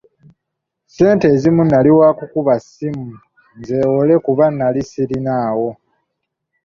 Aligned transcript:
Ssente 0.89 1.25
ezimu 1.33 1.63
nali 1.65 1.89
waakukuba 1.97 2.53
ssimu 2.63 3.07
nzeewole 3.59 4.13
kubanga 4.25 4.53
nnali 4.57 4.81
sizirinaawo. 4.83 5.69